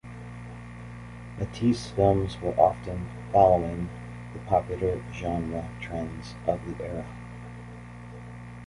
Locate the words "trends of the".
5.79-6.83